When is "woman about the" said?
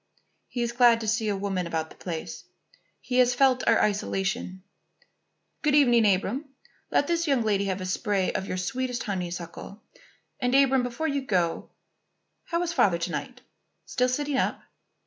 1.35-1.95